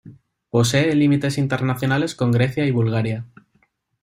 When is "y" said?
2.65-2.71